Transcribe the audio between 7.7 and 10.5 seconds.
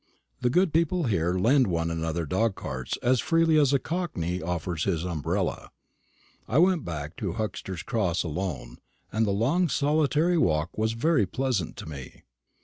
Cross alone, and the long solitary